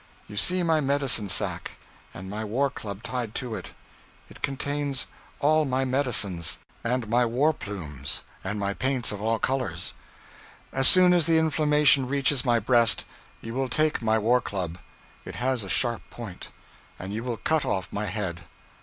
You 0.27 0.35
see 0.35 0.63
my 0.63 0.81
medicine 0.81 1.29
sack, 1.29 1.73
and 2.11 2.27
my 2.27 2.43
war 2.43 2.71
club 2.71 3.03
tied 3.03 3.35
to 3.35 3.53
it. 3.53 3.73
It 4.29 4.41
contains 4.41 5.05
all 5.39 5.63
my 5.63 5.85
medicines, 5.85 6.57
and 6.83 7.07
my 7.07 7.23
war 7.23 7.53
plumes, 7.53 8.23
and 8.43 8.59
my 8.59 8.73
paints 8.73 9.11
of 9.11 9.21
all 9.21 9.37
colors. 9.37 9.93
As 10.73 10.87
soon 10.87 11.13
as 11.13 11.27
the 11.27 11.37
inflammation 11.37 12.07
reaches 12.07 12.43
my 12.43 12.57
breast, 12.57 13.05
you 13.41 13.53
will 13.53 13.69
take 13.69 14.01
my 14.01 14.17
war 14.17 14.41
club. 14.41 14.79
It 15.23 15.35
has 15.35 15.63
a 15.63 15.69
sharp 15.69 16.01
point, 16.09 16.49
and 16.97 17.13
you 17.13 17.23
will 17.23 17.37
cut 17.37 17.63
off 17.63 17.93
my 17.93 18.07
head. 18.07 18.41